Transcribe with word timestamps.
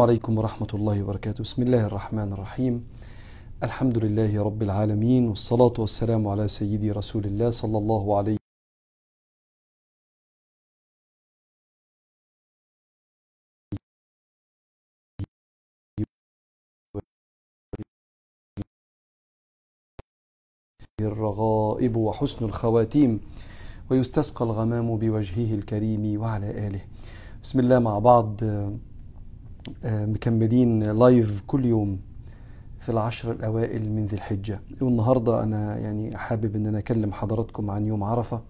عليكم 0.00 0.38
ورحمة 0.38 0.68
الله 0.74 1.02
وبركاته. 1.02 1.42
بسم 1.42 1.62
الله 1.62 1.86
الرحمن 1.86 2.32
الرحيم. 2.32 2.88
الحمد 3.62 3.98
لله 3.98 4.42
رب 4.42 4.62
العالمين 4.62 5.28
والصلاة 5.28 5.72
والسلام 5.78 6.28
على 6.28 6.48
سيدي 6.48 6.92
رسول 6.92 7.24
الله 7.24 7.50
صلى 7.50 7.78
الله 7.78 8.16
عليه 8.16 8.36
الرغائب 21.00 21.96
وحسن 21.96 22.44
الخواتيم 22.44 23.20
ويستسقى 23.90 24.44
الغمام 24.44 24.96
بوجهه 24.96 25.54
الكريم 25.54 26.20
وعلى 26.20 26.68
آله. 26.68 26.84
بسم 27.42 27.60
الله 27.60 27.78
مع 27.78 27.98
بعض. 27.98 28.40
مكملين 29.84 30.82
لايف 30.82 31.42
كل 31.46 31.64
يوم 31.64 31.98
في 32.78 32.88
العشر 32.88 33.32
الأوائل 33.32 33.92
من 33.92 34.06
ذي 34.06 34.16
الحجة. 34.16 34.60
والنهاردة 34.80 35.42
أنا 35.42 35.78
يعني 35.78 36.16
حابب 36.16 36.56
أن 36.56 36.66
أنا 36.66 36.78
أكلم 36.78 37.12
حضراتكم 37.12 37.70
عن 37.70 37.86
يوم 37.86 38.04
عرفة 38.04 38.40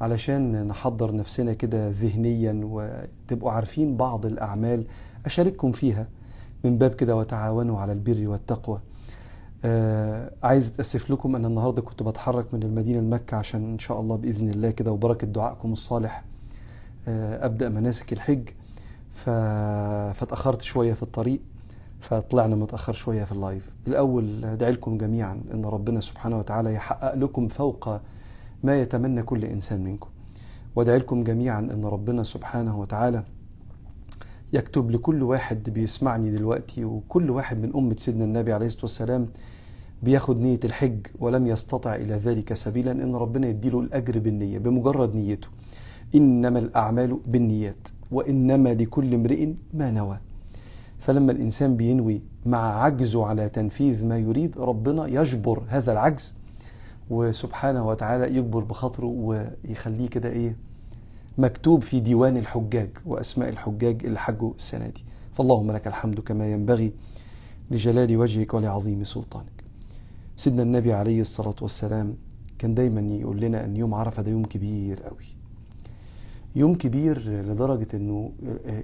علشان 0.00 0.66
نحضر 0.66 1.16
نفسنا 1.16 1.52
كده 1.52 1.88
ذهنيا 1.88 2.60
وتبقوا 2.64 3.50
عارفين 3.50 3.96
بعض 3.96 4.26
الأعمال 4.26 4.84
أشارككم 5.26 5.72
فيها 5.72 6.06
من 6.64 6.78
باب 6.78 6.94
كده 6.94 7.16
وتعاونوا 7.16 7.78
على 7.80 7.92
البر 7.92 8.28
والتقوى. 8.28 8.80
آه 9.64 10.30
عايز 10.42 10.68
اتاسف 10.68 11.10
لكم 11.10 11.36
أنا 11.36 11.48
النهارده 11.48 11.82
كنت 11.82 12.02
بتحرك 12.02 12.54
من 12.54 12.62
المدينة 12.62 13.00
لمكه 13.00 13.36
عشان 13.36 13.64
إن 13.72 13.78
شاء 13.78 14.00
الله 14.00 14.16
بإذن 14.16 14.48
الله 14.48 14.70
كده 14.70 14.92
وبركة 14.92 15.26
دعائكم 15.26 15.72
الصالح 15.72 16.24
آه 17.08 17.46
أبدأ 17.46 17.68
مناسك 17.68 18.12
الحج. 18.12 18.48
ف... 19.14 19.30
فاتأخرت 20.18 20.62
شوية 20.62 20.92
في 20.92 21.02
الطريق 21.02 21.40
فطلعنا 22.00 22.56
متأخر 22.56 22.92
شوية 22.92 23.24
في 23.24 23.32
اللايف. 23.32 23.70
الأول 23.86 24.44
ادعي 24.44 24.72
لكم 24.72 24.98
جميعا 24.98 25.40
إن 25.54 25.64
ربنا 25.64 26.00
سبحانه 26.00 26.38
وتعالى 26.38 26.74
يحقق 26.74 27.14
لكم 27.14 27.48
فوق 27.48 27.88
ما 28.62 28.80
يتمنى 28.80 29.22
كل 29.22 29.44
إنسان 29.44 29.84
منكم. 29.84 30.08
وادعي 30.76 30.98
لكم 30.98 31.24
جميعا 31.24 31.60
إن 31.60 31.84
ربنا 31.84 32.22
سبحانه 32.22 32.80
وتعالى 32.80 33.22
يكتب 34.52 34.90
لكل 34.90 35.22
واحد 35.22 35.70
بيسمعني 35.70 36.30
دلوقتي 36.30 36.84
وكل 36.84 37.30
واحد 37.30 37.58
من 37.62 37.72
أمة 37.76 37.96
سيدنا 37.98 38.24
النبي 38.24 38.52
عليه 38.52 38.66
الصلاة 38.66 38.82
والسلام 38.82 39.28
بياخد 40.02 40.40
نية 40.40 40.60
الحج 40.64 41.06
ولم 41.18 41.46
يستطع 41.46 41.94
إلى 41.94 42.14
ذلك 42.14 42.54
سبيلا 42.54 42.92
إن 42.92 43.14
ربنا 43.14 43.46
يديله 43.46 43.80
الأجر 43.80 44.18
بالنية 44.18 44.58
بمجرد 44.58 45.14
نيته. 45.14 45.48
إنما 46.14 46.58
الأعمال 46.58 47.18
بالنيات. 47.26 47.88
وإنما 48.14 48.74
لكل 48.74 49.14
امرئ 49.14 49.48
ما 49.74 49.90
نوى. 49.90 50.18
فلما 50.98 51.32
الإنسان 51.32 51.76
بينوي 51.76 52.22
مع 52.46 52.82
عجزه 52.82 53.26
على 53.26 53.48
تنفيذ 53.48 54.06
ما 54.06 54.18
يريد 54.18 54.58
ربنا 54.58 55.06
يجبر 55.06 55.62
هذا 55.68 55.92
العجز 55.92 56.36
وسبحانه 57.10 57.88
وتعالى 57.88 58.36
يجبر 58.36 58.64
بخاطره 58.64 59.06
ويخليه 59.06 60.08
كده 60.08 60.28
إيه 60.28 60.56
مكتوب 61.38 61.82
في 61.82 62.00
ديوان 62.00 62.36
الحجاج 62.36 62.90
وأسماء 63.06 63.48
الحجاج 63.48 64.04
اللي 64.04 64.18
حجوا 64.18 64.52
السنة 64.54 64.86
دي. 64.88 65.04
فاللهم 65.32 65.72
لك 65.72 65.86
الحمد 65.86 66.20
كما 66.20 66.52
ينبغي 66.52 66.92
لجلال 67.70 68.16
وجهك 68.16 68.54
ولعظيم 68.54 69.04
سلطانك. 69.04 69.64
سيدنا 70.36 70.62
النبي 70.62 70.92
عليه 70.92 71.20
الصلاة 71.20 71.54
والسلام 71.62 72.14
كان 72.58 72.74
دايما 72.74 73.00
يقول 73.00 73.40
لنا 73.40 73.64
أن 73.64 73.76
يوم 73.76 73.94
عرفة 73.94 74.22
ده 74.22 74.30
يوم 74.30 74.44
كبير 74.44 75.02
قوي 75.02 75.24
يوم 76.56 76.74
كبير 76.74 77.18
لدرجة 77.28 77.86
إنه 77.94 78.32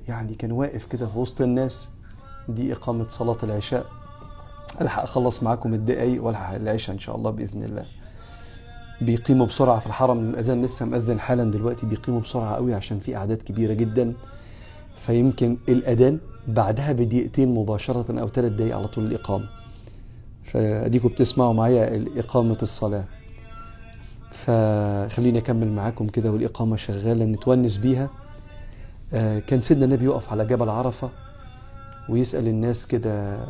يعني 0.09 0.35
كان 0.35 0.53
واقف 0.53 0.85
كده 0.85 1.07
في 1.07 1.19
وسط 1.19 1.41
الناس 1.41 1.89
دي 2.49 2.73
إقامة 2.73 3.09
صلاة 3.09 3.37
العشاء. 3.43 3.87
ألحق 4.81 5.03
أخلص 5.03 5.43
معاكم 5.43 5.75
الدقايق 5.75 6.25
وألحق 6.25 6.55
العشاء 6.55 6.95
إن 6.95 7.01
شاء 7.01 7.17
الله 7.17 7.31
بإذن 7.31 7.65
الله. 7.65 7.85
بيقيموا 9.01 9.47
بسرعة 9.47 9.79
في 9.79 9.87
الحرم 9.87 10.31
الأذان 10.31 10.63
لسه 10.63 10.87
مأذن 10.87 11.21
حالا 11.21 11.45
دلوقتي 11.45 11.87
بيقيموا 11.87 12.21
بسرعة 12.21 12.55
قوي 12.55 12.75
عشان 12.75 12.99
في 12.99 13.17
أعداد 13.17 13.43
كبيرة 13.43 13.73
جدا. 13.73 14.13
فيمكن 14.97 15.57
الأذان 15.69 16.19
بعدها 16.49 16.93
بدقيقتين 16.93 17.55
مباشرة 17.55 18.21
أو 18.21 18.29
ثلاث 18.29 18.53
دقايق 18.53 18.77
على 18.77 18.89
طول 18.89 19.05
الإقامة. 19.07 19.49
فاديكم 20.45 21.09
بتسمعوا 21.09 21.53
معايا 21.53 22.07
إقامة 22.17 22.59
الصلاة. 22.63 23.05
فخليني 24.41 25.39
أكمل 25.39 25.73
معاكم 25.73 26.07
كده 26.07 26.33
والإقامة 26.33 26.77
شغالة 26.77 27.25
نتونس 27.25 27.77
بيها. 27.77 28.11
كان 29.47 29.61
سيدنا 29.61 29.85
النبي 29.85 30.05
يقف 30.05 30.33
على 30.33 30.47
جبل 30.47 30.69
عرفة 30.69 31.11
ويسأل 32.09 32.49
الناس 32.49 32.87
كده 32.87 33.47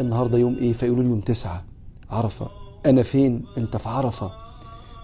النهارده 0.00 0.38
يوم 0.38 0.56
إيه؟ 0.56 0.72
فيقولوا 0.72 1.02
له 1.02 1.08
يوم 1.08 1.20
تسعة 1.20 1.64
عرفة. 2.10 2.48
أنا 2.86 3.02
فين؟ 3.02 3.44
أنت 3.58 3.76
في 3.76 3.88
عرفة. 3.88 4.30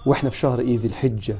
وإحنا 0.06 0.30
في 0.30 0.36
شهر 0.36 0.60
إيه 0.60 0.78
ذي 0.78 0.88
الحجة؟ 0.88 1.36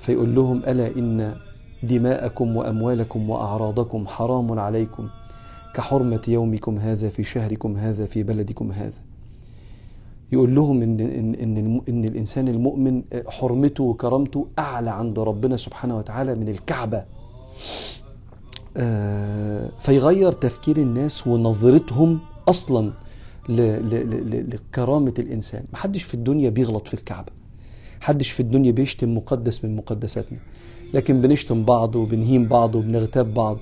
فيقول 0.00 0.34
لهم 0.34 0.58
ألا 0.58 0.86
إن 0.86 1.34
دماءكم 1.82 2.56
وأموالكم 2.56 3.30
وأعراضكم 3.30 4.06
حرام 4.06 4.58
عليكم 4.58 5.08
كحرمة 5.74 6.22
يومكم 6.28 6.78
هذا 6.78 7.08
في 7.08 7.24
شهركم 7.24 7.76
هذا 7.76 8.06
في 8.06 8.22
بلدكم 8.22 8.72
هذا. 8.72 8.98
يقول 10.32 10.54
لهم 10.54 10.82
إن, 10.82 11.00
إن, 11.00 11.34
إن, 11.34 11.80
إن 11.88 12.04
الإنسان 12.04 12.48
المؤمن 12.48 13.02
حرمته 13.28 13.84
وكرامته 13.84 14.46
أعلى 14.58 14.90
عند 14.90 15.18
ربنا 15.18 15.56
سبحانه 15.56 15.98
وتعالى 15.98 16.34
من 16.34 16.48
الكعبة. 16.48 17.04
آه 18.76 19.70
فيغير 19.80 20.32
تفكير 20.32 20.76
الناس 20.76 21.26
ونظرتهم 21.26 22.18
أصلاً 22.48 22.92
لكرامة 23.48 25.14
الإنسان. 25.18 25.64
محدش 25.72 26.02
في 26.02 26.14
الدنيا 26.14 26.50
بيغلط 26.50 26.88
في 26.88 26.94
الكعبة. 26.94 27.32
محدش 28.00 28.30
في 28.30 28.40
الدنيا 28.40 28.70
بيشتم 28.70 29.16
مقدس 29.16 29.64
من 29.64 29.76
مقدساتنا. 29.76 30.38
لكن 30.94 31.20
بنشتم 31.20 31.64
بعض 31.64 31.96
وبنهين 31.96 32.48
بعض 32.48 32.74
وبنغتاب 32.74 33.34
بعض. 33.34 33.58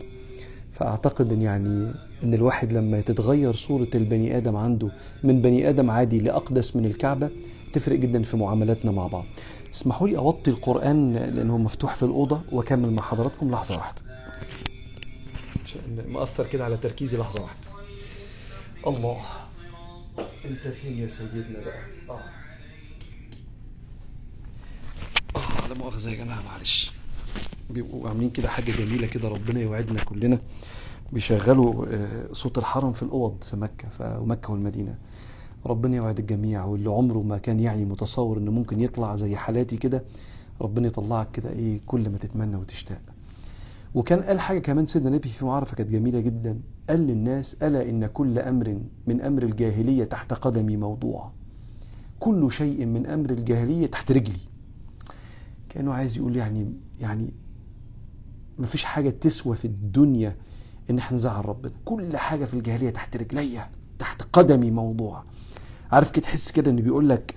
فأعتقد 0.75 1.33
إن 1.33 1.43
يعني 1.43 1.93
إن 2.25 2.35
الواحد 2.35 2.73
لما 2.73 3.01
تتغير 3.01 3.53
صورة 3.55 3.89
البني 3.95 4.37
آدم 4.37 4.57
عنده 4.57 4.91
من 5.23 5.43
بني 5.43 5.69
آدم 5.69 5.91
عادي 5.91 6.21
لأقدس 6.21 6.77
من 6.77 6.85
الكعبة 6.87 7.31
تفرق 7.73 7.99
جدا 7.99 8.23
في 8.23 8.37
معاملاتنا 8.37 8.91
مع 8.91 9.07
بعض. 9.07 9.25
اسمحوا 9.75 10.09
لي 10.09 10.17
أوطي 10.17 10.51
القرآن 10.51 11.13
لأنه 11.15 11.59
مفتوح 11.59 11.95
في 11.95 12.03
الأوضة 12.03 12.41
وأكمل 12.53 12.91
مع 12.93 13.03
حضراتكم 13.03 13.51
لحظة 13.51 13.77
واحدة. 13.77 14.03
عشان 15.65 16.05
مأثر 16.09 16.47
كده 16.47 16.65
على 16.65 16.77
تركيزي 16.77 17.17
لحظة 17.19 17.43
واحدة. 17.43 17.69
الله. 18.87 19.21
أنت 20.45 20.69
فين 20.69 20.99
يا 20.99 21.09
سيدنا 21.09 21.61
بقى؟ 21.65 21.81
آه. 22.11 22.21
آه 25.37 25.69
لا 25.69 25.75
مؤاخذة 25.79 26.11
يا 26.11 26.25
جماعة 26.25 26.43
معلش. 26.53 26.93
بيبقوا 27.71 28.09
عاملين 28.09 28.31
كده 28.31 28.49
حاجة 28.49 28.73
جميلة 28.73 29.07
كده 29.07 29.29
ربنا 29.29 29.61
يوعدنا 29.61 30.05
كلنا. 30.05 30.39
بيشغلوا 31.13 31.87
صوت 32.33 32.59
الحرم 32.59 32.93
في 32.93 33.03
الأوض 33.03 33.45
في 33.45 33.57
مكة 33.57 34.21
ومكة 34.21 34.53
والمدينة. 34.53 34.99
ربنا 35.67 35.97
يوعد 35.97 36.19
الجميع 36.19 36.65
واللي 36.65 36.91
عمره 36.91 37.19
ما 37.23 37.39
كان 37.39 37.61
يعني 37.61 37.85
متصور 37.85 38.39
إنه 38.39 38.51
ممكن 38.51 38.81
يطلع 38.81 39.17
زي 39.17 39.37
حالاتي 39.37 39.77
كده 39.77 40.05
ربنا 40.61 40.87
يطلعك 40.87 41.31
كده 41.31 41.51
إيه 41.51 41.81
كل 41.87 42.11
ما 42.11 42.19
تتمنى 42.19 42.57
وتشتاق. 42.57 43.01
وكان 43.95 44.21
قال 44.21 44.41
حاجة 44.41 44.59
كمان 44.59 44.87
سيدنا 44.87 45.09
النبي 45.09 45.29
في 45.29 45.45
معرفة 45.45 45.77
كانت 45.77 45.91
جميلة 45.91 46.21
جدا. 46.21 46.61
قال 46.89 47.01
للناس 47.01 47.63
ألا 47.63 47.91
إن 47.91 48.07
كل 48.07 48.39
أمر 48.39 48.79
من 49.07 49.21
أمر 49.21 49.43
الجاهلية 49.43 50.05
تحت 50.05 50.33
قدمي 50.33 50.77
موضوع. 50.77 51.31
كل 52.21 52.53
شيء 52.53 52.87
من 52.87 53.07
أمر 53.07 53.31
الجاهلية 53.31 53.87
تحت 53.87 54.13
رجلي. 54.13 54.39
كأنه 55.69 55.93
عايز 55.95 56.17
يقول 56.17 56.37
يعني 56.37 56.73
يعني 57.01 57.31
ما 58.59 58.67
فيش 58.67 58.85
حاجة 58.85 59.11
تسوى 59.11 59.57
في 59.57 59.65
الدنيا 59.65 60.37
إن 60.91 60.99
إحنا 60.99 61.15
نزعل 61.15 61.49
ربنا. 61.49 61.73
كل 61.85 62.17
حاجة 62.17 62.45
في 62.45 62.55
الجاهلية 62.55 62.91
تحت 62.91 63.17
رجليا 63.17 63.71
تحت 63.99 64.23
قدمي 64.33 64.71
موضوع. 64.71 65.25
عارف 65.93 66.11
كده 66.11 66.23
تحس 66.23 66.51
كده 66.53 66.71
انه 66.71 66.83
بيقول 66.83 67.09
لك 67.09 67.35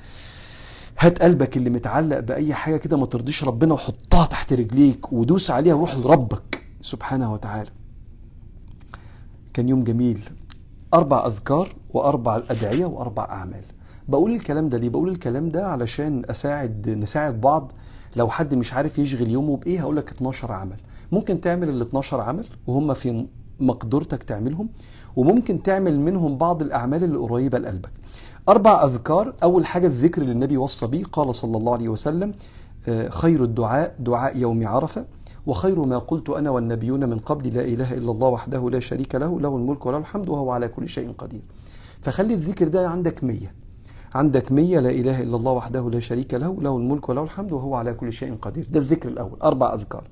هات 0.99 1.21
قلبك 1.21 1.57
اللي 1.57 1.69
متعلق 1.69 2.19
بأي 2.19 2.53
حاجة 2.53 2.77
كده 2.77 2.97
ما 2.97 3.05
ترضيش 3.05 3.43
ربنا 3.43 3.73
وحطها 3.73 4.25
تحت 4.25 4.53
رجليك 4.53 5.13
ودوس 5.13 5.51
عليها 5.51 5.73
وروح 5.73 5.95
لربك 5.95 6.63
سبحانه 6.81 7.33
وتعالى. 7.33 7.69
كان 9.53 9.69
يوم 9.69 9.83
جميل. 9.83 10.19
أربع 10.93 11.27
أذكار 11.27 11.75
وأربع 11.89 12.43
ادعيه 12.49 12.85
وأربع 12.85 13.23
أعمال. 13.23 13.63
بقول 14.07 14.31
الكلام 14.31 14.69
ده 14.69 14.77
ليه؟ 14.77 14.89
بقول 14.89 15.09
الكلام 15.09 15.49
ده 15.49 15.67
علشان 15.67 16.23
أساعد 16.29 16.89
نساعد 16.89 17.41
بعض. 17.41 17.71
لو 18.15 18.29
حد 18.29 18.55
مش 18.55 18.73
عارف 18.73 18.99
يشغل 18.99 19.31
يومه 19.31 19.57
بإيه 19.57 19.79
هقول 19.79 19.95
لك 19.97 20.09
12 20.11 20.51
عمل. 20.51 20.77
ممكن 21.11 21.41
تعمل 21.41 21.69
ال 21.69 21.81
12 21.81 22.21
عمل 22.21 22.45
وهم 22.67 22.93
في 22.93 23.25
مقدرتك 23.59 24.23
تعملهم 24.23 24.69
وممكن 25.15 25.63
تعمل 25.63 25.99
منهم 25.99 26.37
بعض 26.37 26.61
الأعمال 26.61 27.03
اللي 27.03 27.17
قريبة 27.17 27.57
لقلبك. 27.57 27.91
أربع 28.49 28.85
أذكار 28.85 29.33
أول 29.43 29.65
حاجة 29.65 29.87
الذكر 29.87 30.21
اللي 30.21 30.33
النبي 30.33 30.57
وصى 30.57 30.87
به 30.87 31.03
قال 31.11 31.35
صلى 31.35 31.57
الله 31.57 31.73
عليه 31.73 31.89
وسلم 31.89 32.33
خير 33.09 33.43
الدعاء 33.43 33.95
دعاء 33.99 34.37
يوم 34.37 34.67
عرفة 34.67 35.05
وخير 35.47 35.85
ما 35.85 35.97
قلت 35.97 36.29
أنا 36.29 36.49
والنبيون 36.49 37.09
من 37.09 37.19
قبل 37.19 37.53
لا 37.53 37.61
إله 37.61 37.93
إلا 37.93 38.11
الله 38.11 38.27
وحده 38.27 38.69
لا 38.69 38.79
شريك 38.79 39.15
له 39.15 39.39
له 39.39 39.55
الملك 39.55 39.85
وله 39.85 39.97
الحمد 39.97 40.29
وهو 40.29 40.51
على 40.51 40.67
كل 40.67 40.89
شيء 40.89 41.11
قدير. 41.17 41.41
فخلي 42.01 42.33
الذكر 42.33 42.67
ده 42.67 42.89
عندك 42.89 43.23
مية. 43.23 43.55
عندك 44.15 44.51
مية 44.51 44.79
لا 44.79 44.89
إله 44.89 45.21
إلا 45.21 45.35
الله 45.35 45.51
وحده 45.51 45.89
لا 45.89 45.99
شريك 45.99 46.33
له 46.33 46.57
له 46.61 46.77
الملك 46.77 47.09
وله 47.09 47.23
الحمد 47.23 47.51
وهو 47.51 47.75
على 47.75 47.93
كل 47.93 48.13
شيء 48.13 48.35
قدير. 48.41 48.67
ده 48.71 48.79
الذكر 48.79 49.09
الأول. 49.09 49.41
أربع 49.43 49.73
أذكار. 49.73 50.03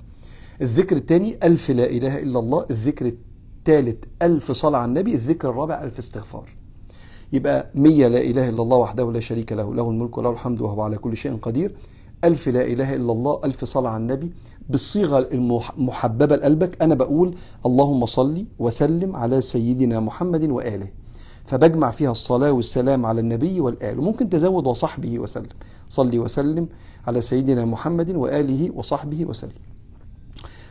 الذكر 0.62 0.96
الثاني 0.96 1.38
ألف 1.42 1.70
لا 1.70 1.86
إله 1.86 2.18
إلا 2.18 2.38
الله 2.38 2.66
الذكر 2.70 3.06
الثالث 3.06 4.04
ألف 4.22 4.52
صلاة 4.52 4.78
على 4.78 4.88
النبي 4.88 5.14
الذكر 5.14 5.50
الرابع 5.50 5.82
ألف 5.82 5.98
استغفار. 5.98 6.56
يبقى 7.32 7.70
مية 7.74 8.08
لا 8.08 8.20
إله 8.20 8.48
إلا 8.48 8.62
الله 8.62 8.76
وحده 8.76 9.12
لا 9.12 9.20
شريك 9.20 9.52
له 9.52 9.74
له 9.74 9.90
الملك 9.90 10.18
وله 10.18 10.30
الحمد 10.30 10.60
وهو 10.60 10.82
على 10.82 10.98
كل 10.98 11.16
شيء 11.16 11.36
قدير. 11.36 11.74
ألف 12.24 12.48
لا 12.48 12.66
إله 12.66 12.94
إلا 12.94 13.12
الله 13.12 13.40
ألف 13.44 13.64
صلاة 13.64 13.90
على 13.90 14.00
النبي. 14.00 14.32
بالصيغة 14.68 15.18
المحببة 15.78 16.36
لقلبك 16.36 16.82
أنا 16.82 16.94
بقول 16.94 17.34
اللهم 17.66 18.06
صل 18.06 18.44
وسلم 18.58 19.16
على 19.16 19.40
سيدنا 19.40 20.00
محمد 20.00 20.50
وآله. 20.50 20.88
فبجمع 21.44 21.90
فيها 21.90 22.10
الصلاة 22.10 22.52
والسلام 22.52 23.06
على 23.06 23.20
النبي 23.20 23.60
والآل. 23.60 23.98
وممكن 23.98 24.28
تزود 24.28 24.66
وصحبه 24.66 25.18
وسلم. 25.18 25.56
صلي 25.88 26.18
وسلم 26.18 26.68
على 27.06 27.20
سيدنا 27.20 27.64
محمد 27.64 28.14
وآله 28.14 28.70
وصحبه 28.74 29.24
وسلم. 29.24 29.75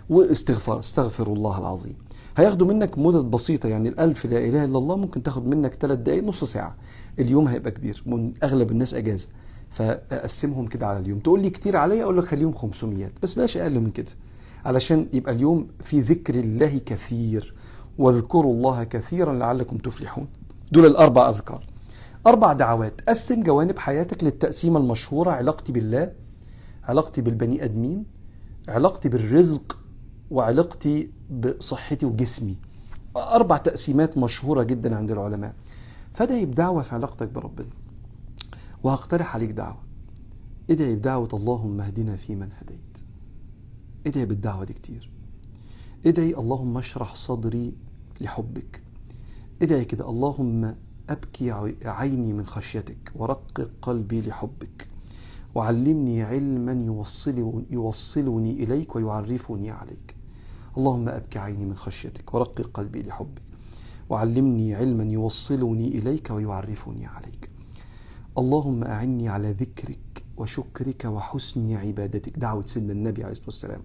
واستغفار 0.09 0.79
استغفر 0.79 1.33
الله 1.33 1.59
العظيم. 1.59 1.95
هياخدوا 2.37 2.67
منك 2.67 2.97
مدد 2.97 3.25
بسيطة 3.25 3.69
يعني 3.69 3.89
الألف 3.89 4.25
لا 4.25 4.37
إله 4.37 4.65
إلا 4.65 4.77
الله 4.77 4.95
ممكن 4.95 5.23
تاخد 5.23 5.47
منك 5.47 5.73
ثلاث 5.73 5.99
دقايق 5.99 6.23
نص 6.23 6.43
ساعة. 6.43 6.75
اليوم 7.19 7.47
هيبقى 7.47 7.71
كبير 7.71 8.03
من 8.05 8.33
أغلب 8.43 8.71
الناس 8.71 8.93
أجازة. 8.93 9.27
فأقسمهم 9.69 10.67
كده 10.67 10.87
على 10.87 10.99
اليوم. 10.99 11.19
تقول 11.19 11.41
لي 11.41 11.49
كتير 11.49 11.77
عليا 11.77 12.03
أقول 12.03 12.17
لك 12.17 12.23
خليهم 12.23 12.53
500 12.53 13.11
بس 13.23 13.33
بلاش 13.33 13.57
أقل 13.57 13.79
من 13.79 13.91
كده. 13.91 14.11
علشان 14.65 15.07
يبقى 15.13 15.33
اليوم 15.33 15.67
في 15.81 16.01
ذكر 16.01 16.35
الله 16.35 16.81
كثير 16.85 17.53
واذكروا 17.97 18.53
الله 18.53 18.83
كثيرا 18.83 19.33
لعلكم 19.33 19.77
تفلحون. 19.77 20.27
دول 20.71 20.85
الأربع 20.85 21.29
أذكار. 21.29 21.65
أربع 22.27 22.53
دعوات. 22.53 23.01
قسم 23.07 23.43
جوانب 23.43 23.79
حياتك 23.79 24.23
للتقسيمة 24.23 24.79
المشهورة 24.79 25.31
علاقتي 25.31 25.71
بالله 25.71 26.11
علاقتي 26.83 27.21
بالبني 27.21 27.63
أدمين 27.63 28.03
علاقتي 28.67 29.09
بالرزق 29.09 29.77
وعلاقتي 30.31 31.12
بصحتي 31.31 32.06
وجسمي. 32.06 32.56
أربع 33.18 33.57
تقسيمات 33.57 34.18
مشهورة 34.18 34.63
جدا 34.63 34.95
عند 34.95 35.12
العلماء. 35.12 35.56
فادعي 36.13 36.45
بدعوة 36.45 36.81
في 36.81 36.95
علاقتك 36.95 37.27
بربنا. 37.30 37.69
وهقترح 38.83 39.36
عليك 39.36 39.51
دعوة. 39.51 39.77
ادعي 40.69 40.95
بدعوة 40.95 41.30
اللهم 41.33 41.81
اهدنا 41.81 42.16
فيمن 42.16 42.50
هديت. 42.62 43.00
ادعي 44.07 44.25
بالدعوة 44.25 44.63
دي 44.63 44.74
كتير. 44.74 45.12
ادعي 46.06 46.36
اللهم 46.36 46.77
اشرح 46.77 47.16
صدري 47.16 47.74
لحبك. 48.22 48.81
ادعي 49.62 49.86
كده 49.86 50.10
اللهم 50.10 50.75
أبكي 51.10 51.51
عيني 51.86 52.33
من 52.33 52.45
خشيتك. 52.45 53.12
ورقق 53.16 53.72
قلبي 53.81 54.22
لحبك. 54.22 54.89
وعلمني 55.56 56.24
علما 56.24 56.72
يوصل 56.72 57.63
يوصلني 57.69 58.63
إليك 58.63 58.95
ويعرفني 58.95 59.72
عليك. 59.72 60.14
اللهم 60.77 61.10
أبكي 61.10 61.39
عيني 61.39 61.66
من 61.66 61.77
خشيتك 61.77 62.33
ورقق 62.33 62.69
قلبي 62.74 63.01
لحبك. 63.01 63.42
وعلمني 64.10 64.75
علما 64.75 65.04
يوصلني 65.04 65.88
إليك 65.88 66.30
ويعرفني 66.30 67.06
عليك. 67.06 67.50
اللهم 68.38 68.83
أعني 68.83 69.30
على 69.30 69.51
ذكرك 69.51 70.24
وشكرك 70.38 71.06
وحسن 71.06 71.75
عبادتك. 71.75 72.39
دعوة 72.39 72.66
سيدنا 72.66 72.94
النبي 72.94 73.24
عليه 73.24 73.31
الصلاة 73.31 73.48
والسلام. 73.48 73.81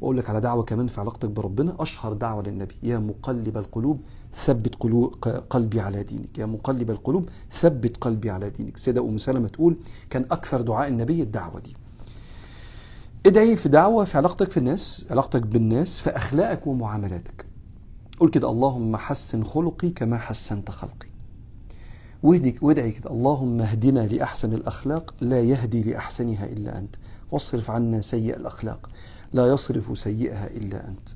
وأقول 0.00 0.16
لك 0.16 0.30
على 0.30 0.40
دعوة 0.40 0.62
كمان 0.62 0.86
في 0.86 1.00
علاقتك 1.00 1.28
بربنا 1.28 1.76
أشهر 1.80 2.12
دعوة 2.12 2.42
للنبي. 2.42 2.74
يا 2.82 2.98
مقلب 2.98 3.56
القلوب 3.56 4.00
ثبت 4.34 4.74
قلوب 4.74 5.14
قلبي 5.50 5.80
على 5.80 6.02
دينك. 6.02 6.38
يا 6.38 6.46
مقلب 6.46 6.90
القلوب 6.90 7.28
ثبت 7.50 7.96
قلبي 7.96 8.30
على 8.30 8.50
دينك. 8.50 8.74
السيده 8.74 9.00
أم 9.00 9.18
سلمة 9.18 9.48
تقول 9.48 9.76
كان 10.10 10.26
أكثر 10.30 10.60
دعاء 10.60 10.88
النبي 10.88 11.22
الدعوة 11.22 11.60
دي. 11.60 11.76
ادعي 13.26 13.56
في 13.56 13.68
دعوة 13.68 14.04
في 14.04 14.16
علاقتك 14.18 14.50
في 14.50 14.56
الناس 14.56 15.06
علاقتك 15.10 15.42
بالناس 15.42 15.98
في 15.98 16.10
أخلاقك 16.10 16.66
ومعاملاتك. 16.66 17.46
قول 18.20 18.30
كده 18.30 18.50
اللهم 18.50 18.96
حسن 18.96 19.44
خلقي 19.44 19.90
كما 19.90 20.18
حسنت 20.18 20.70
خلقي. 20.70 21.08
واهدي 22.22 22.58
وادعي 22.62 22.90
كده 22.90 23.10
اللهم 23.10 23.60
اهدنا 23.60 24.00
لأحسن 24.06 24.54
الأخلاق 24.54 25.14
لا 25.20 25.40
يهدي 25.40 25.82
لأحسنها 25.82 26.46
إلا 26.46 26.78
أنت. 26.78 26.96
واصرف 27.30 27.70
عنا 27.70 28.00
سيء 28.00 28.36
الأخلاق 28.36 28.90
لا 29.32 29.46
يصرف 29.46 29.98
سيئها 29.98 30.46
إلا 30.46 30.88
أنت. 30.88 31.08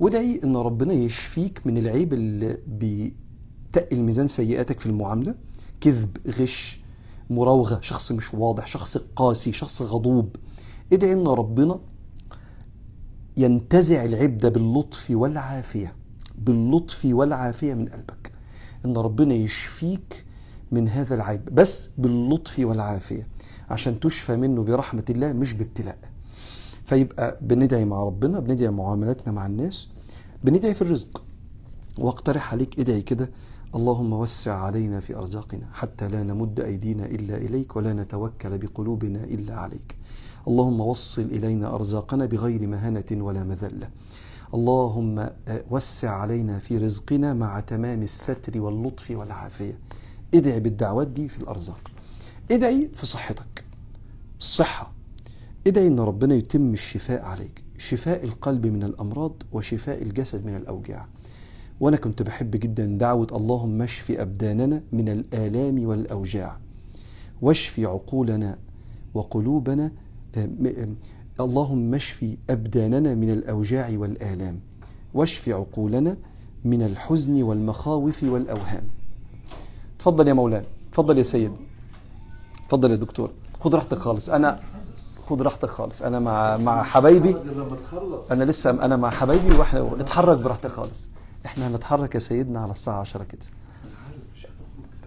وادعي 0.00 0.40
أن 0.44 0.56
ربنا 0.56 0.92
يشفيك 0.92 1.66
من 1.66 1.78
العيب 1.78 2.12
اللي 2.12 2.58
بيتقل 2.66 4.00
ميزان 4.00 4.26
سيئاتك 4.26 4.80
في 4.80 4.86
المعاملة. 4.86 5.34
كذب 5.80 6.16
غش 6.28 6.80
مراوغة 7.30 7.80
شخص 7.80 8.12
مش 8.12 8.34
واضح 8.34 8.66
شخص 8.66 8.98
قاسي 9.16 9.52
شخص 9.52 9.82
غضوب. 9.82 10.36
ادعي 10.92 11.12
أن 11.12 11.26
ربنا 11.26 11.80
ينتزع 13.36 14.04
العيب 14.04 14.38
ده 14.38 14.48
باللطف 14.48 15.10
والعافية 15.10 15.94
باللطف 16.38 17.04
والعافية 17.04 17.74
من 17.74 17.88
قلبك. 17.88 18.32
أن 18.84 18.96
ربنا 18.96 19.34
يشفيك 19.34 20.24
من 20.72 20.88
هذا 20.88 21.14
العيب 21.14 21.54
بس 21.54 21.90
باللطف 21.98 22.58
والعافية 22.58 23.26
عشان 23.70 24.00
تشفى 24.00 24.36
منه 24.36 24.62
برحمة 24.62 25.04
الله 25.10 25.32
مش 25.32 25.52
بابتلاء. 25.52 25.98
فيبقى 26.84 27.38
بندعي 27.42 27.84
مع 27.84 28.04
ربنا 28.04 28.40
بندعي 28.40 28.70
معاملاتنا 28.70 29.32
مع 29.32 29.46
الناس 29.46 29.88
بندعي 30.44 30.74
في 30.74 30.82
الرزق. 30.82 31.22
واقترح 31.98 32.52
عليك 32.52 32.80
ادعي 32.80 33.02
كده 33.02 33.30
اللهم 33.74 34.12
وسع 34.12 34.54
علينا 34.54 35.00
في 35.00 35.16
أرزاقنا 35.16 35.66
حتى 35.72 36.08
لا 36.08 36.22
نمد 36.22 36.60
أيدينا 36.60 37.06
إلا 37.06 37.36
إليك 37.36 37.76
ولا 37.76 37.92
نتوكل 37.92 38.58
بقلوبنا 38.58 39.24
إلا 39.24 39.54
عليك. 39.54 39.96
اللهم 40.48 40.80
وصل 40.80 41.22
إلينا 41.22 41.74
أرزاقنا 41.74 42.26
بغير 42.26 42.66
مهانة 42.66 43.04
ولا 43.12 43.44
مذلة. 43.44 43.88
اللهم 44.54 45.30
وسع 45.70 46.10
علينا 46.10 46.58
في 46.58 46.78
رزقنا 46.78 47.34
مع 47.34 47.60
تمام 47.60 48.02
الستر 48.02 48.60
واللطف 48.60 49.10
والعافية. 49.10 49.78
ادعي 50.34 50.60
بالدعوات 50.60 51.08
دي 51.08 51.28
في 51.28 51.40
الأرزاق. 51.40 51.90
ادعي 52.50 52.90
في 52.94 53.06
صحتك. 53.06 53.64
الصحة. 54.38 54.92
ادعي 55.66 55.86
إن 55.86 56.00
ربنا 56.00 56.34
يتم 56.34 56.72
الشفاء 56.72 57.22
عليك. 57.22 57.64
شفاء 57.78 58.24
القلب 58.24 58.66
من 58.66 58.82
الأمراض 58.82 59.42
وشفاء 59.52 60.02
الجسد 60.02 60.46
من 60.46 60.56
الأوجاع. 60.56 61.06
وأنا 61.80 61.96
كنت 61.96 62.22
بحب 62.22 62.50
جدا 62.50 62.86
دعوة 62.86 63.26
اللهم 63.32 63.82
اشف 63.82 64.10
أبداننا 64.10 64.82
من 64.92 65.08
الآلام 65.08 65.86
والأوجاع. 65.86 66.58
واشف 67.42 67.80
عقولنا 67.80 68.58
وقلوبنا 69.14 69.92
اللهم 71.40 71.94
اشف 71.94 72.26
أبداننا 72.50 73.14
من 73.14 73.30
الأوجاع 73.30 73.90
والآلام 73.94 74.60
واشف 75.14 75.48
عقولنا 75.48 76.16
من 76.64 76.82
الحزن 76.82 77.42
والمخاوف 77.42 78.22
والأوهام. 78.22 78.82
تفضل 79.98 80.28
يا 80.28 80.32
مولانا 80.32 80.64
تفضل 80.92 81.18
يا 81.18 81.22
سيد. 81.22 81.52
تفضل 82.68 82.90
يا 82.90 82.96
دكتور. 82.96 83.30
خد 83.60 83.74
راحتك 83.74 83.98
خالص. 83.98 84.30
أنا 84.30 84.60
خد 85.28 85.42
راحتك 85.42 85.68
خالص. 85.68 86.02
أنا 86.02 86.18
مع 86.20 86.56
مع 86.56 86.82
حبايبي. 86.82 87.36
أنا 88.30 88.44
لسه 88.44 88.70
أنا 88.70 88.96
مع 88.96 89.10
حبايبي 89.10 89.54
وإحنا 89.56 90.00
اتحرك 90.00 90.38
براحتك 90.42 90.70
خالص. 90.70 91.08
إحنا 91.46 91.68
هنتحرك 91.68 92.14
يا 92.14 92.20
سيدنا 92.20 92.60
على 92.60 92.70
الساعة 92.70 93.00
10 93.00 93.24
كده. 93.24 93.40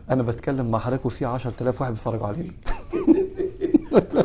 أنا 0.09 0.23
بتكلم 0.23 0.71
مع 0.71 0.79
حضرتك 0.79 1.05
وفي 1.05 1.25
10000 1.25 1.81
واحد 1.81 1.91
بيتفرجوا 1.93 2.27
علينا. 2.27 2.53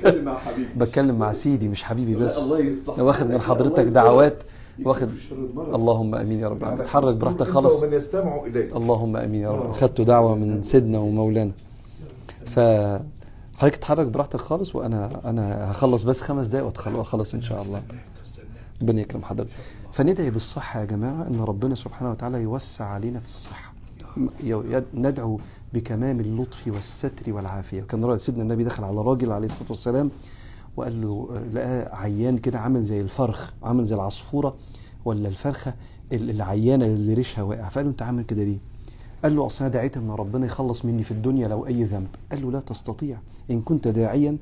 بتكلم 0.00 0.24
مع 0.24 0.38
حبيبي. 0.38 0.68
بتكلم 0.76 1.18
مع 1.18 1.32
سيدي 1.32 1.68
مش 1.68 1.82
حبيبي 1.84 2.14
بس. 2.16 2.38
الله 2.38 2.58
يصلح 2.58 2.98
واخد 2.98 3.26
من 3.26 3.40
حضرتك 3.40 3.84
دعوات. 3.84 4.42
واخد. 4.84 5.10
اللهم 5.58 6.14
آمين 6.14 6.40
يا 6.40 6.48
رب. 6.48 6.64
اتحرك 6.64 7.14
براحتك 7.14 7.46
خالص 7.46 7.82
ومن 7.82 7.92
يستمع 7.92 8.44
إليك. 8.46 8.76
اللهم 8.76 9.16
آمين 9.16 9.40
يا 9.40 9.50
رب. 9.50 9.72
خدت 9.72 10.00
دعوة 10.00 10.34
من 10.34 10.62
سيدنا 10.62 10.98
ومولانا. 10.98 11.52
ف 12.46 12.58
حضرتك 13.58 13.74
اتحرك 13.76 14.06
براحتك 14.06 14.40
خالص 14.40 14.76
وأنا 14.76 15.20
أنا 15.24 15.70
هخلص 15.70 16.02
بس 16.02 16.20
خمس 16.20 16.46
دقايق 16.46 16.88
وأخلص 16.88 17.34
إن 17.34 17.42
شاء 17.42 17.62
الله. 17.62 17.82
ربنا 18.82 19.00
يكرم 19.00 19.22
حضرتك. 19.22 19.50
فندعي 19.92 20.30
بالصحة 20.30 20.80
يا 20.80 20.84
جماعة 20.84 21.26
إن 21.28 21.40
ربنا 21.40 21.74
سبحانه 21.74 22.10
وتعالى 22.10 22.42
يوسع 22.42 22.84
علينا 22.84 23.20
في 23.20 23.26
الصحة. 23.26 23.72
ندعو 24.94 25.40
بكمام 25.74 26.20
اللطف 26.20 26.66
والستر 26.68 27.32
والعافية. 27.32 27.80
كان 27.82 28.18
سيدنا 28.18 28.42
النبي 28.42 28.64
دخل 28.64 28.84
على 28.84 29.00
راجل 29.00 29.32
عليه 29.32 29.46
الصلاة 29.46 29.68
والسلام 29.68 30.10
وقال 30.76 31.02
له 31.02 31.28
لقاه 31.54 31.94
عيان 31.96 32.38
كده 32.38 32.58
عامل 32.58 32.82
زي 32.82 33.00
الفرخ 33.00 33.52
عامل 33.62 33.84
زي 33.84 33.94
العصفورة 33.94 34.56
ولا 35.04 35.28
الفرخة 35.28 35.74
ال- 36.12 36.30
العيانة 36.30 36.84
اللي 36.86 37.14
ريشها 37.14 37.42
واقع. 37.42 37.68
فقال 37.68 37.84
له 37.84 37.90
أنت 37.90 38.02
عامل 38.02 38.22
كده 38.24 38.44
ليه؟ 38.44 38.58
قال 39.22 39.36
له 39.36 39.46
أصل 39.46 39.64
أنا 39.64 39.74
دعيت 39.74 39.96
إن 39.96 40.10
ربنا 40.10 40.46
يخلص 40.46 40.84
مني 40.84 41.02
في 41.02 41.10
الدنيا 41.10 41.48
لو 41.48 41.66
أي 41.66 41.84
ذنب. 41.84 42.08
قال 42.32 42.42
له 42.42 42.50
لا 42.52 42.60
تستطيع. 42.60 43.18
إن 43.50 43.60
كنت 43.60 43.88
داعيا 43.88 44.36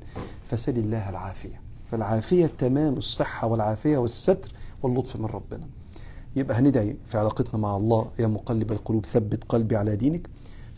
فسل 0.45 0.77
الله 0.77 1.09
العافية. 1.09 1.61
فالعافية 1.91 2.45
تمام 2.57 2.93
الصحة 2.93 3.47
والعافية 3.47 3.97
والستر 3.97 4.51
واللطف 4.83 5.15
من 5.15 5.25
ربنا. 5.25 5.67
يبقى 6.35 6.57
هندعي 6.59 6.95
في 7.05 7.17
علاقتنا 7.17 7.59
مع 7.59 7.77
الله. 7.77 8.07
يا 8.19 8.27
مقلب 8.27 8.71
القلوب 8.71 9.05
ثبت 9.05 9.43
قلبي 9.49 9.75
على 9.75 9.95
دينك. 9.95 10.29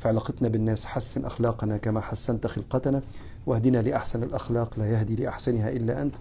في 0.01 0.07
علاقتنا 0.07 0.47
بالناس 0.47 0.85
حسن 0.85 1.25
أخلاقنا 1.25 1.77
كما 1.77 2.01
حسنت 2.01 2.47
خلقتنا 2.47 3.01
واهدنا 3.45 3.77
لأحسن 3.81 4.23
الأخلاق 4.23 4.79
لا 4.79 4.89
يهدي 4.89 5.15
لأحسنها 5.15 5.69
إلا 5.69 6.01
أنت. 6.01 6.15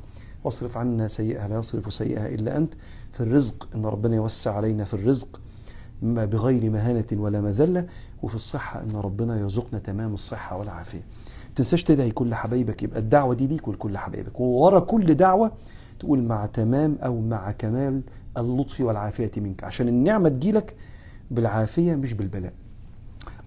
واصرف 0.44 0.76
عنا 0.76 1.08
سيئها 1.08 1.48
لا 1.48 1.58
يصرف 1.58 1.92
سيئها 1.92 2.28
إلا 2.28 2.56
أنت. 2.56 2.74
في 3.12 3.20
الرزق 3.20 3.68
إن 3.74 3.84
ربنا 3.84 4.16
يوسع 4.16 4.54
علينا 4.54 4.84
في 4.84 4.94
الرزق 4.94 5.40
ما 6.02 6.24
بغير 6.24 6.70
مهانة 6.70 7.06
ولا 7.12 7.40
مذلة. 7.40 7.86
وفي 8.22 8.34
الصحة 8.34 8.82
إن 8.82 8.96
ربنا 8.96 9.40
يرزقنا 9.40 9.78
تمام 9.78 10.14
الصحة 10.14 10.56
والعافية. 10.56 11.02
تنساش 11.54 11.84
تدعي 11.84 12.10
كل 12.10 12.34
حبايبك 12.34 12.82
يبقى 12.82 12.98
الدعوة 13.00 13.34
دي 13.34 13.46
ليك 13.46 13.68
ولكل 13.68 13.98
حبايبك. 13.98 14.40
وورا 14.40 14.80
كل 14.80 15.14
دعوة 15.14 15.52
تقول 16.00 16.22
مع 16.22 16.46
تمام 16.46 16.98
أو 17.04 17.20
مع 17.20 17.50
كمال 17.50 18.02
اللطف 18.36 18.80
والعافية 18.80 19.30
منك. 19.36 19.64
عشان 19.64 19.88
النعمة 19.88 20.28
تجيلك 20.28 20.76
بالعافية 21.30 21.94
مش 21.94 22.14
بالبلاء. 22.14 22.52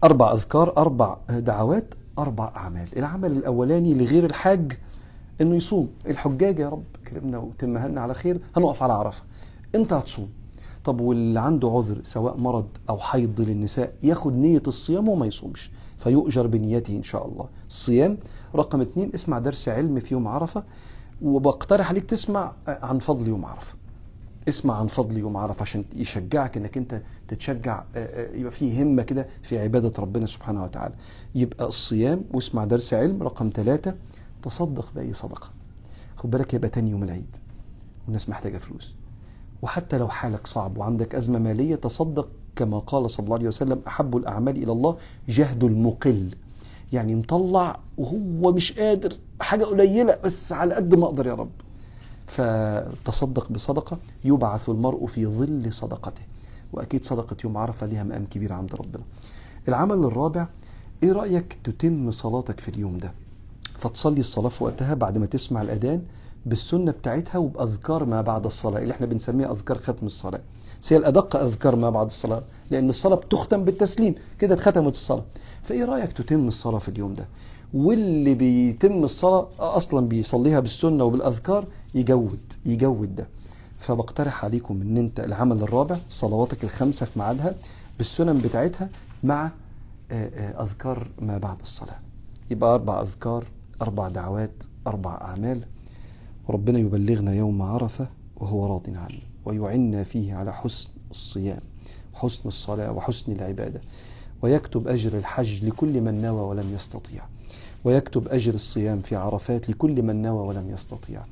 أربع 0.03 0.33
أذكار 0.33 0.77
أربع 0.77 1.17
دعوات 1.29 1.93
أربع 2.19 2.51
أعمال. 2.55 2.88
العمل 2.98 3.31
الأولاني 3.31 3.93
لغير 3.93 4.25
الحاج 4.25 4.79
إنه 5.41 5.55
يصوم. 5.55 5.89
الحجاج 6.07 6.60
يا 6.60 6.69
رب 6.69 6.83
كرمنا 7.07 7.38
وتمها 7.38 7.88
لنا 7.88 8.01
على 8.01 8.13
خير 8.13 8.39
هنقف 8.57 8.83
على 8.83 8.93
عرفة. 8.93 9.24
أنت 9.75 9.93
هتصوم. 9.93 10.29
طب 10.83 11.01
واللي 11.01 11.39
عنده 11.39 11.69
عذر 11.69 12.00
سواء 12.03 12.38
مرض 12.38 12.67
أو 12.89 12.98
حيض 12.98 13.41
للنساء 13.41 13.93
ياخد 14.03 14.36
نية 14.36 14.63
الصيام 14.67 15.10
وما 15.10 15.25
يصومش 15.25 15.72
فيؤجر 15.98 16.48
بنيته 16.48 16.98
إن 16.98 17.03
شاء 17.03 17.27
الله. 17.27 17.50
الصيام 17.67 18.17
رقم 18.55 18.81
اتنين 18.81 19.12
اسمع 19.15 19.39
درس 19.39 19.69
علم 19.69 20.00
في 20.00 20.13
يوم 20.13 20.27
عرفة 20.27 20.63
وبقترح 21.22 21.89
عليك 21.89 22.05
تسمع 22.05 22.51
عن 22.67 23.00
فضل 23.00 23.27
يوم 23.27 23.45
عرفة. 23.45 23.75
اسمع 24.50 24.79
عن 24.79 24.88
فضل 24.88 25.17
يوم 25.17 25.38
عرفة 25.38 25.62
عشان 25.62 25.83
يشجعك 25.95 26.57
انك 26.57 26.77
انت 26.77 27.01
تتشجع 27.27 27.83
يبقى 28.33 28.51
فيه 28.51 28.83
همة 28.83 29.03
كده 29.03 29.27
في 29.41 29.59
عبادة 29.59 29.91
ربنا 30.00 30.25
سبحانه 30.25 30.63
وتعالى. 30.63 30.95
يبقى 31.35 31.67
الصيام 31.67 32.23
واسمع 32.33 32.65
درس 32.65 32.93
علم 32.93 33.23
رقم 33.23 33.51
ثلاثة 33.53 33.95
تصدق 34.43 34.91
بأي 34.95 35.13
صدقة. 35.13 35.50
خد 36.15 36.31
بالك 36.31 36.53
يبقى 36.53 36.69
تاني 36.69 36.91
يوم 36.91 37.03
العيد 37.03 37.38
والناس 38.05 38.29
محتاجة 38.29 38.57
فلوس. 38.57 38.95
وحتى 39.62 39.97
لو 39.97 40.07
حالك 40.07 40.47
صعب 40.47 40.77
وعندك 40.77 41.15
أزمة 41.15 41.39
مالية 41.39 41.75
تصدق 41.75 42.29
كما 42.55 42.79
قال 42.79 43.09
صلى 43.09 43.23
الله 43.23 43.38
عليه 43.38 43.47
وسلم 43.47 43.81
أحب 43.88 44.17
الأعمال 44.17 44.63
إلى 44.63 44.71
الله 44.71 44.97
جهد 45.29 45.63
المقل. 45.63 46.35
يعني 46.93 47.15
مطلع 47.15 47.79
وهو 47.97 48.51
مش 48.51 48.71
قادر 48.79 49.13
حاجة 49.41 49.63
قليلة 49.63 50.19
بس 50.23 50.51
على 50.51 50.75
قد 50.75 50.95
ما 50.95 51.05
أقدر 51.05 51.27
يا 51.27 51.33
رب. 51.33 51.51
فتصدق 52.33 53.51
بصدقة 53.51 53.97
يبعث 54.23 54.69
المرء 54.69 55.05
في 55.07 55.25
ظل 55.27 55.73
صدقته. 55.73 56.21
وأكيد 56.73 57.03
صدقة 57.05 57.35
يوم 57.43 57.57
عرفة 57.57 57.87
لها 57.87 58.03
مقام 58.03 58.25
كبير 58.25 58.53
عند 58.53 58.75
ربنا. 58.75 59.03
العمل 59.67 60.05
الرابع 60.05 60.47
إيه 61.03 61.11
رأيك 61.11 61.57
تتم 61.63 62.11
صلاتك 62.11 62.59
في 62.59 62.69
اليوم 62.69 62.97
ده؟ 62.97 63.11
فتصلي 63.77 64.19
الصلاة 64.19 64.49
في 64.49 64.63
وقتها 64.63 64.93
بعد 64.93 65.17
ما 65.17 65.25
تسمع 65.25 65.61
الأذان 65.61 66.01
بالسنة 66.45 66.91
بتاعتها 66.91 67.37
وبأذكار 67.37 68.05
ما 68.05 68.21
بعد 68.21 68.45
الصلاة 68.45 68.79
اللي 68.81 68.93
إحنا 68.93 69.05
بنسميها 69.05 69.51
أذكار 69.51 69.77
ختم 69.77 70.05
الصلاة. 70.05 70.41
بس 70.81 70.93
هي 70.93 70.97
الأدق 70.97 71.35
أذكار 71.35 71.75
ما 71.75 71.89
بعد 71.89 72.05
الصلاة 72.05 72.43
لأن 72.71 72.89
الصلاة 72.89 73.15
بتختم 73.15 73.63
بالتسليم 73.63 74.15
كده 74.39 74.53
اتختمت 74.55 74.93
الصلاة. 74.93 75.23
فإيه 75.63 75.85
رأيك 75.85 76.11
تتم 76.11 76.47
الصلاة 76.47 76.79
في 76.79 76.89
اليوم 76.89 77.13
ده؟ 77.15 77.27
واللي 77.73 78.35
بيتم 78.35 79.03
الصلاة 79.03 79.47
أصلا 79.59 80.07
بيصليها 80.07 80.59
بالسنة 80.59 81.03
وبالأذكار 81.03 81.65
يجود 81.95 82.39
يجود 82.65 83.15
ده. 83.15 83.27
فبقترح 83.77 84.45
عليكم 84.45 84.81
إن 84.81 84.97
أنت 84.97 85.19
العمل 85.19 85.62
الرابع 85.62 85.97
صلواتك 86.09 86.63
الخمسة 86.63 87.05
في 87.05 87.19
ميعادها 87.19 87.55
بالسنن 87.97 88.38
بتاعتها 88.38 88.89
مع 89.23 89.51
أذكار 90.62 91.07
ما 91.21 91.38
بعد 91.38 91.59
الصلاة. 91.62 92.00
يبقى 92.51 92.73
أربع 92.73 93.01
أذكار 93.01 93.45
أربع 93.81 94.07
دعوات 94.09 94.63
أربع 94.88 95.13
أعمال. 95.21 95.63
وربنا 96.47 96.79
يبلغنا 96.79 97.33
يوم 97.33 97.62
عرفة 97.62 98.07
وهو 98.38 98.65
راض 98.65 98.89
عنا 98.89 99.09
ويعنا 99.45 100.03
فيه 100.03 100.35
على 100.35 100.53
حسن 100.53 100.89
الصيام 101.12 101.59
وحسن 102.13 102.47
الصلاة 102.47 102.91
وحسن 102.91 103.31
العبادة. 103.31 103.81
ويكتب 104.41 104.88
أجر 104.88 105.17
الحج 105.17 105.65
لكل 105.65 106.01
من 106.01 106.21
نوى 106.21 106.41
ولم 106.41 106.73
يستطيع. 106.73 107.25
ويكتب 107.83 108.27
أجر 108.27 108.53
الصيام 108.53 109.01
في 109.01 109.15
عرفات 109.15 109.69
لكل 109.69 110.01
من 110.01 110.21
نوى 110.21 110.47
ولم 110.47 110.69
يستطيع. 110.69 111.23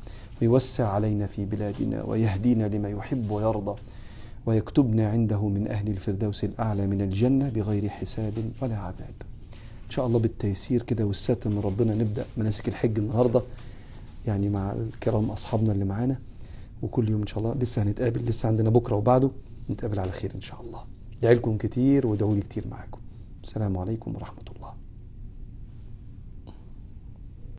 ويوسع 0.42 0.88
علينا 0.88 1.28
في 1.28 1.46
بلادنا 1.46 2.04
ويهدينا 2.04 2.68
لما 2.68 2.90
يحب 2.90 3.32
ويرضى 3.32 3.82
ويكتبنا 4.46 5.10
عنده 5.10 5.48
من 5.48 5.68
أهل 5.68 5.88
الفردوس 5.88 6.44
الأعلى 6.44 6.88
من 6.88 7.02
الجنة 7.02 7.50
بغير 7.50 7.90
حساب 7.90 8.34
ولا 8.62 8.78
عذاب. 8.78 9.14
إن 9.86 9.90
شاء 9.90 10.08
الله 10.08 10.20
بالتيسير 10.20 10.82
كده 10.82 11.06
والستر 11.06 11.50
من 11.50 11.60
ربنا 11.64 11.96
نبدأ 11.96 12.26
مناسك 12.38 12.68
الحج 12.68 13.00
النهاردة 13.00 13.42
يعني 14.28 14.50
مع 14.50 14.72
الكرام 14.72 15.32
أصحابنا 15.32 15.72
اللي 15.72 15.86
معانا. 15.86 16.16
وكل 16.82 17.10
يوم 17.10 17.22
إن 17.22 17.28
شاء 17.28 17.40
الله 17.40 17.56
لسه 17.62 17.84
هنتقابل 17.84 18.22
لسه 18.26 18.48
عندنا 18.48 18.70
بكرة 18.70 18.96
وبعده 18.96 19.30
نتقابل 19.70 20.00
على 20.00 20.12
خير 20.12 20.32
إن 20.36 20.42
شاء 20.42 20.62
الله. 20.62 20.80
دعي 21.22 21.34
لكم 21.34 21.58
كتير 21.58 22.08
ودعوا 22.08 22.36
لي 22.36 22.42
كتير 22.42 22.64
معاكم. 22.72 23.00
السلام 23.44 23.78
عليكم 23.78 24.16
ورحمة 24.16 24.42
الله. 24.42 24.51